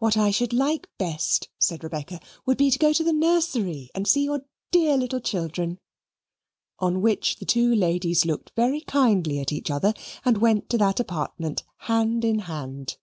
"What 0.00 0.18
I 0.18 0.32
should 0.32 0.52
like 0.52 0.86
best," 0.98 1.48
said 1.58 1.82
Rebecca, 1.82 2.20
"would 2.44 2.58
be 2.58 2.70
to 2.70 2.78
go 2.78 2.92
to 2.92 3.02
the 3.02 3.10
nursery 3.14 3.88
and 3.94 4.06
see 4.06 4.24
your 4.24 4.42
dear 4.70 4.98
little 4.98 5.18
children." 5.18 5.78
On 6.78 7.00
which 7.00 7.36
the 7.36 7.46
two 7.46 7.74
ladies 7.74 8.26
looked 8.26 8.52
very 8.54 8.82
kindly 8.82 9.40
at 9.40 9.52
each 9.52 9.70
other 9.70 9.94
and 10.26 10.36
went 10.36 10.68
to 10.68 10.76
that 10.76 11.00
apartment 11.00 11.62
hand 11.84 12.22
in 12.22 12.40
hand. 12.40 12.98